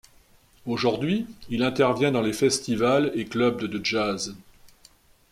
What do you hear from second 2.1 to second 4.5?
dans les festivals et clubs de jazz.